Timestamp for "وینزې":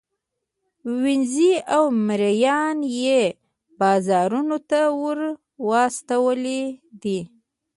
1.01-1.53